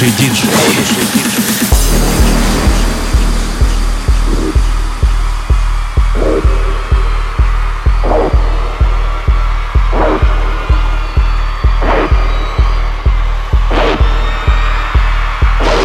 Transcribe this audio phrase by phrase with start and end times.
[0.00, 0.48] Слушай, диджей.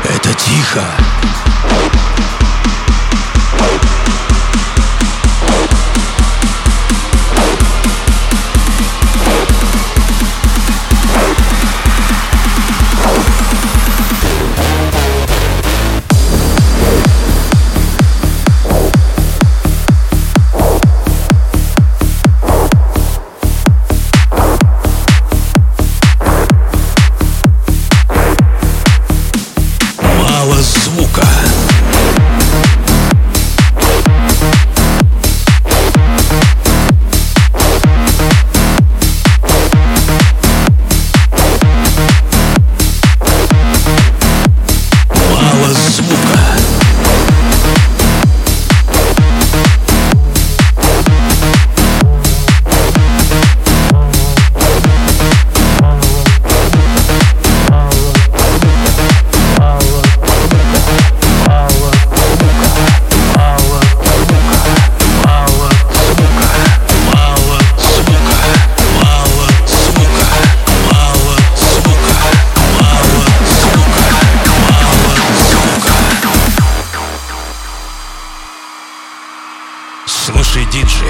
[0.06, 1.05] Это тихо.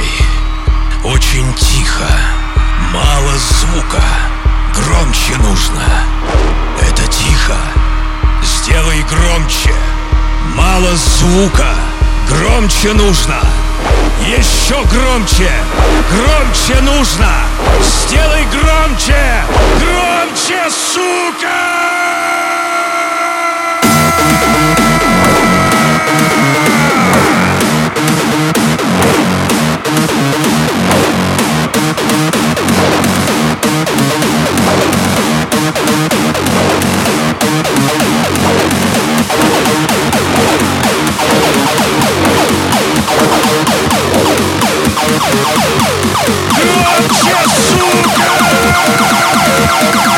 [0.05, 0.25] Диджей,
[1.03, 2.07] очень тихо,
[2.93, 4.03] мало звука,
[4.73, 5.83] громче нужно.
[6.81, 7.55] Это тихо,
[8.43, 9.73] сделай громче,
[10.55, 11.75] мало звука,
[12.29, 13.39] громче нужно.
[14.21, 15.51] Еще громче,
[16.11, 17.29] громче нужно.
[17.81, 19.43] Сделай громче,
[19.79, 21.94] громче, сука!
[37.65, 37.81] You're
[47.09, 47.87] just so
[50.03, 50.14] good.